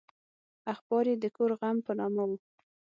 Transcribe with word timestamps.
اخبار 0.73 1.05
یې 1.11 1.15
د 1.19 1.25
کور 1.35 1.51
غم 1.59 1.77
په 1.85 1.91
نامه 1.99 2.23
و. 2.29 2.31